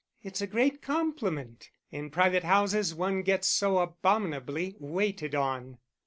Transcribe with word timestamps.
"It's 0.23 0.41
a 0.41 0.47
great 0.47 0.81
compliment: 0.81 1.69
in 1.91 2.09
private 2.09 2.43
houses 2.43 2.95
one 2.95 3.21
gets 3.21 3.47
so 3.47 3.77
abominably 3.77 4.75
waited 4.79 5.35
on." 5.35 5.77